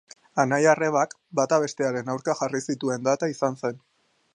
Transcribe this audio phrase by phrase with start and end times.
[0.43, 3.83] Anai arrebak, bata bestearen aurka jarri zituen data izan zen.